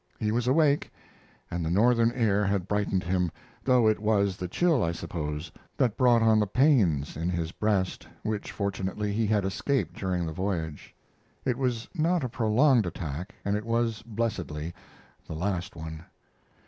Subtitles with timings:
[0.19, 0.91] He was awake,
[1.51, 3.31] and the northern air had brightened him,
[3.63, 8.07] though it was the chill, I suppose, that brought on the pains in his breast,
[8.23, 10.95] which, fortunately, he had escaped during the voyage.
[11.45, 14.73] It was not a prolonged attack, and it was, blessedly,
[15.27, 16.03] the last one.